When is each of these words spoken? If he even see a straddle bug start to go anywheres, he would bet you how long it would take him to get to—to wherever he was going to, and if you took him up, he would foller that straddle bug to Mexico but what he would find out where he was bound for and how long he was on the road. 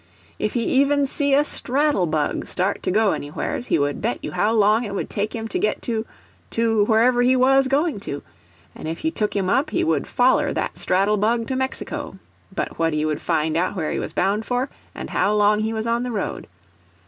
If 0.39 0.53
he 0.53 0.63
even 0.63 1.05
see 1.05 1.35
a 1.35 1.43
straddle 1.45 2.07
bug 2.07 2.47
start 2.47 2.81
to 2.81 2.89
go 2.89 3.11
anywheres, 3.11 3.67
he 3.67 3.77
would 3.77 4.01
bet 4.01 4.17
you 4.23 4.31
how 4.31 4.51
long 4.51 4.83
it 4.83 4.95
would 4.95 5.11
take 5.11 5.35
him 5.35 5.47
to 5.49 5.59
get 5.59 5.83
to—to 5.83 6.85
wherever 6.85 7.21
he 7.21 7.35
was 7.35 7.67
going 7.67 7.99
to, 7.99 8.23
and 8.73 8.87
if 8.87 9.05
you 9.05 9.11
took 9.11 9.35
him 9.35 9.47
up, 9.47 9.69
he 9.69 9.83
would 9.83 10.07
foller 10.07 10.53
that 10.53 10.79
straddle 10.79 11.17
bug 11.17 11.45
to 11.49 11.55
Mexico 11.55 12.17
but 12.51 12.79
what 12.79 12.93
he 12.93 13.05
would 13.05 13.21
find 13.21 13.55
out 13.55 13.75
where 13.75 13.91
he 13.91 13.99
was 13.99 14.11
bound 14.11 14.43
for 14.43 14.71
and 14.95 15.11
how 15.11 15.35
long 15.35 15.59
he 15.59 15.71
was 15.71 15.85
on 15.85 16.01
the 16.01 16.09
road. 16.11 16.47